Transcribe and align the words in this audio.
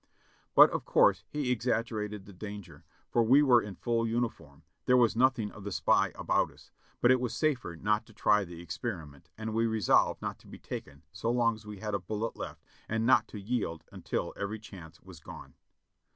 But 0.55 0.71
of 0.71 0.83
course 0.83 1.25
he 1.29 1.51
exaggerated 1.51 2.25
the 2.25 2.33
danger, 2.33 2.83
for 3.11 3.21
we 3.21 3.43
were 3.43 3.61
in 3.61 3.75
full 3.75 4.07
uniform; 4.07 4.63
there 4.85 4.97
was 4.97 5.15
nothing 5.15 5.51
of 5.51 5.63
the 5.63 5.71
spy 5.71 6.11
about 6.15 6.49
us, 6.51 6.71
but 7.01 7.11
it 7.11 7.19
was 7.19 7.35
safer 7.35 7.75
not 7.75 8.07
to 8.07 8.13
try 8.15 8.43
the 8.43 8.61
experiment, 8.63 9.29
and 9.37 9.53
we 9.53 9.67
resolved 9.67 10.19
not 10.19 10.39
to 10.39 10.47
be 10.47 10.57
taken 10.57 11.03
so 11.11 11.29
long 11.29 11.53
as 11.53 11.67
we 11.67 11.81
had 11.81 11.93
a 11.93 11.99
bullet 11.99 12.35
left, 12.35 12.63
and 12.89 13.05
not 13.05 13.27
to 13.27 13.39
yield 13.39 13.83
until 13.91 14.33
every 14.35 14.57
chance 14.57 14.99
was 15.03 15.19
gone. 15.19 15.53